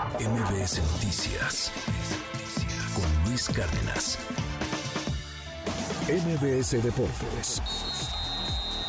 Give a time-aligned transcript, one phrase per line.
[0.00, 1.70] MBS Noticias
[2.94, 4.18] con Luis Cárdenas.
[6.08, 7.60] MBS Deportes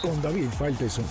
[0.02, 1.04] con David Faitelson.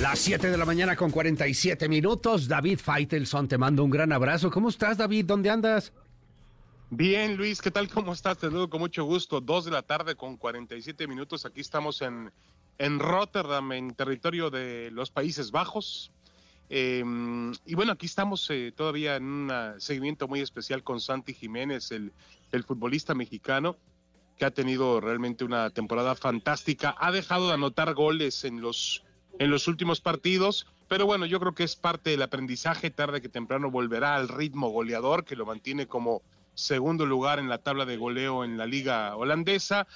[0.00, 2.48] Las 7 de la mañana con 47 minutos.
[2.48, 4.50] David Faitelson, te mando un gran abrazo.
[4.50, 5.26] ¿Cómo estás, David?
[5.26, 5.92] ¿Dónde andas?
[6.90, 7.88] Bien, Luis, ¿qué tal?
[7.88, 8.38] ¿Cómo estás?
[8.38, 9.40] Te digo con mucho gusto.
[9.40, 11.46] Dos de la tarde con 47 minutos.
[11.46, 12.32] Aquí estamos en,
[12.78, 16.12] en Rotterdam, en territorio de los Países Bajos.
[16.68, 21.92] Em, y bueno, aquí estamos eh, todavía en un seguimiento muy especial con Santi Jiménez,
[21.92, 22.12] el,
[22.52, 23.76] el futbolista mexicano,
[24.36, 26.94] que ha tenido realmente una temporada fantástica.
[26.98, 29.04] Ha dejado de anotar goles en los,
[29.38, 32.90] en los últimos partidos, pero bueno, yo creo que es parte del aprendizaje.
[32.90, 36.22] Tarde que temprano volverá al ritmo goleador que lo mantiene como
[36.54, 39.86] segundo lugar en la tabla de goleo en la liga holandesa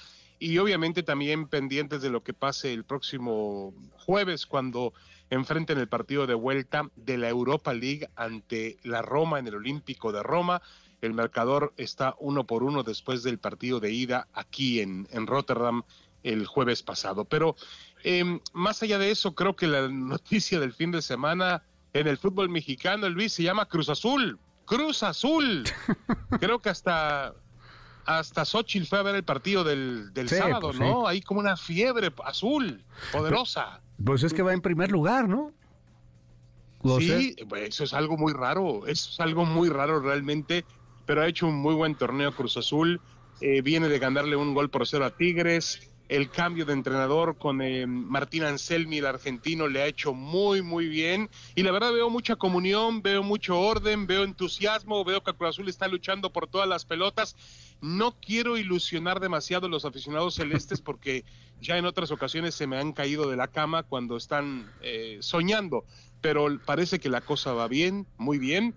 [0.41, 4.91] y obviamente también pendientes de lo que pase el próximo jueves cuando
[5.29, 10.11] enfrenten el partido de vuelta de la Europa League ante la Roma en el Olímpico
[10.11, 10.63] de Roma.
[10.99, 15.83] El marcador está uno por uno después del partido de ida aquí en, en Rotterdam
[16.23, 17.25] el jueves pasado.
[17.25, 17.55] Pero
[18.03, 21.61] eh, más allá de eso, creo que la noticia del fin de semana
[21.93, 24.39] en el fútbol mexicano, Luis, se llama Cruz Azul.
[24.65, 25.65] Cruz Azul.
[26.39, 27.35] Creo que hasta
[28.05, 31.01] hasta Xochitl fue a ver el partido del, del sábado, pues, ¿no?
[31.01, 31.07] sí.
[31.07, 33.81] Ahí como una fiebre azul, poderosa.
[34.03, 35.51] Pues es que va en primer lugar, ¿no?
[36.83, 40.65] O sí, eso es algo muy raro, eso es algo muy raro realmente,
[41.05, 42.99] pero ha hecho un muy buen torneo Cruz Azul,
[43.39, 47.61] eh, viene de ganarle un gol por cero a Tigres, el cambio de entrenador con
[47.61, 51.29] eh, Martín Anselmi, el argentino, le ha hecho muy, muy bien.
[51.55, 55.69] Y la verdad veo mucha comunión, veo mucho orden, veo entusiasmo, veo que Cruz Azul
[55.69, 57.37] está luchando por todas las pelotas.
[57.79, 61.23] No quiero ilusionar demasiado a los aficionados celestes porque
[61.61, 65.85] ya en otras ocasiones se me han caído de la cama cuando están eh, soñando,
[66.19, 68.75] pero parece que la cosa va bien, muy bien.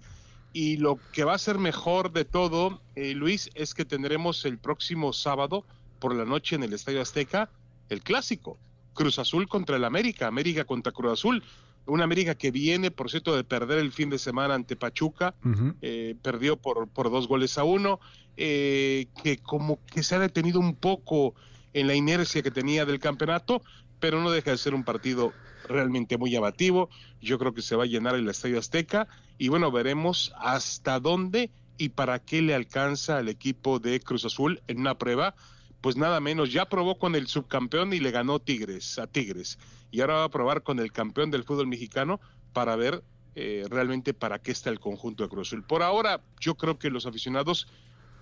[0.52, 4.58] Y lo que va a ser mejor de todo, eh, Luis, es que tendremos el
[4.58, 5.64] próximo sábado
[6.04, 7.48] por la noche en el Estadio Azteca
[7.88, 8.58] el clásico.
[8.92, 11.42] Cruz Azul contra el América, América contra Cruz Azul.
[11.86, 15.34] Una América que viene, por cierto, de perder el fin de semana ante Pachuca,
[15.80, 18.00] eh, perdió por, por dos goles a uno,
[18.36, 21.34] eh, que como que se ha detenido un poco
[21.72, 23.62] en la inercia que tenía del campeonato,
[23.98, 25.32] pero no deja de ser un partido
[25.66, 26.90] realmente muy llamativo.
[27.22, 31.50] Yo creo que se va a llenar el Estadio Azteca y bueno, veremos hasta dónde
[31.78, 35.34] y para qué le alcanza al equipo de Cruz Azul en una prueba
[35.84, 39.58] pues nada menos, ya probó con el subcampeón y le ganó Tigres, a Tigres.
[39.90, 42.22] Y ahora va a probar con el campeón del fútbol mexicano
[42.54, 45.62] para ver eh, realmente para qué está el conjunto de Cruz Azul.
[45.62, 47.68] Por ahora, yo creo que los aficionados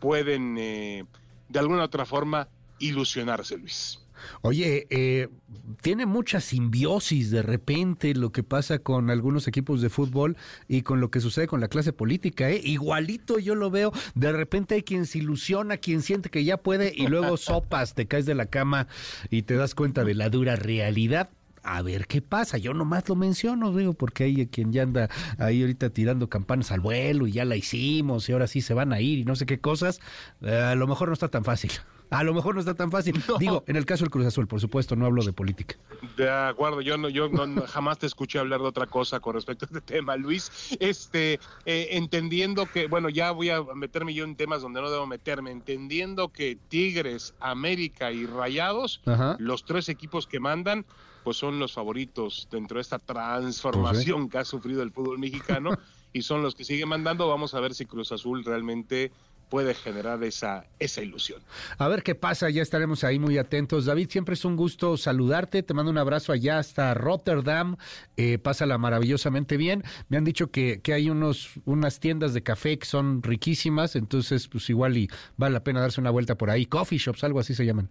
[0.00, 1.04] pueden eh,
[1.50, 2.48] de alguna otra forma
[2.80, 4.04] ilusionarse, Luis.
[4.42, 5.28] Oye, eh,
[5.80, 10.36] tiene mucha simbiosis de repente lo que pasa con algunos equipos de fútbol
[10.68, 12.60] y con lo que sucede con la clase política, ¿eh?
[12.62, 16.92] Igualito yo lo veo, de repente hay quien se ilusiona, quien siente que ya puede
[16.94, 18.88] y luego sopas, te caes de la cama
[19.30, 21.30] y te das cuenta de la dura realidad.
[21.64, 25.08] A ver qué pasa, yo nomás lo menciono, digo, porque hay quien ya anda
[25.38, 28.92] ahí ahorita tirando campanas al vuelo y ya la hicimos y ahora sí se van
[28.92, 30.00] a ir y no sé qué cosas.
[30.40, 31.70] Eh, a lo mejor no está tan fácil.
[32.12, 33.22] A lo mejor no está tan fácil.
[33.32, 33.38] No.
[33.38, 35.76] Digo, en el caso del Cruz Azul, por supuesto, no hablo de política.
[36.16, 39.64] De acuerdo, yo no, yo no, jamás te escuché hablar de otra cosa con respecto
[39.64, 40.50] a este tema, Luis.
[40.80, 45.06] Este, eh, entendiendo que, bueno, ya voy a meterme yo en temas donde no debo
[45.06, 49.36] meterme, entendiendo que Tigres, América y Rayados, Ajá.
[49.38, 50.84] los tres equipos que mandan,
[51.24, 55.70] pues son los favoritos dentro de esta transformación que ha sufrido el fútbol mexicano
[56.12, 57.28] y son los que siguen mandando.
[57.28, 59.12] Vamos a ver si Cruz Azul realmente
[59.52, 61.42] puede generar esa, esa ilusión.
[61.76, 63.84] A ver qué pasa, ya estaremos ahí muy atentos.
[63.84, 65.62] David, siempre es un gusto saludarte.
[65.62, 67.76] Te mando un abrazo allá hasta Rotterdam.
[68.16, 69.84] Eh, pásala maravillosamente bien.
[70.08, 74.48] Me han dicho que, que hay unos, unas tiendas de café que son riquísimas, entonces
[74.48, 76.64] pues igual y vale la pena darse una vuelta por ahí.
[76.64, 77.90] Coffee shops, algo así se llaman.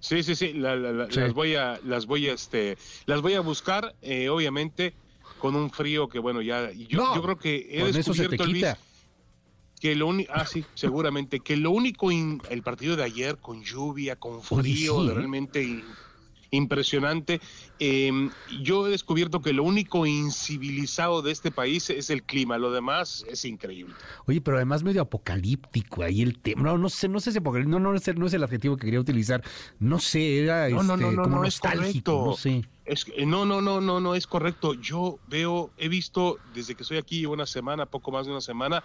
[0.00, 1.20] Sí, sí, sí, la- la- la- Sí.
[1.20, 4.92] las voy a, las voy a, este, las voy a buscar, eh, obviamente,
[5.38, 8.36] con un frío que bueno ya, yo, No, yo creo que he eso se te
[8.36, 8.76] Luis, quita.
[9.84, 13.62] Que lo único, ah sí, seguramente, que lo único, in- el partido de ayer con
[13.62, 15.12] lluvia, con Oye, frío, sí, ¿eh?
[15.14, 15.94] realmente in-
[16.50, 17.38] impresionante.
[17.78, 18.10] eh,
[18.62, 23.26] yo he descubierto que lo único incivilizado de este país es el clima, lo demás
[23.28, 23.94] es increíble.
[24.24, 26.62] Oye, pero además medio apocalíptico ahí el tema.
[26.62, 28.78] No, no sé, no sé si apocalíptico, no, no, es el, no es el adjetivo
[28.78, 29.44] que quería utilizar.
[29.80, 32.64] No sé, era No, no, este, no, no, como nostálgico, no sé.
[32.86, 34.72] Es no, no, no, no, no es correcto.
[34.72, 38.82] Yo veo, he visto desde que estoy aquí una semana, poco más de una semana,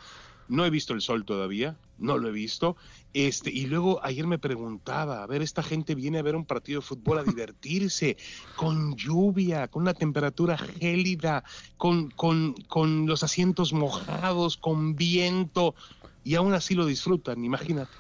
[0.50, 2.75] No he visto el sol todavía, no lo he visto.
[3.13, 6.81] Este, y luego ayer me preguntaba, a ver, esta gente viene a ver un partido
[6.81, 8.18] de fútbol a divertirse,
[8.56, 11.44] con lluvia, con una temperatura gélida,
[11.78, 15.75] con, con, con los asientos mojados, con viento,
[16.24, 17.92] y aún así lo disfrutan, imagínate.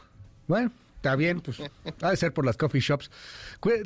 [0.47, 1.61] Bueno, Está bien, pues
[2.01, 3.09] ha de ser por las coffee shops.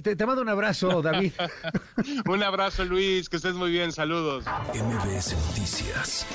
[0.01, 1.33] Te, te mando un abrazo, David.
[2.25, 4.45] un abrazo, Luis, que estés muy bien, saludos.
[4.73, 6.25] MBS Noticias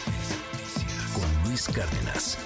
[1.48, 2.36] Luis Cárdenas.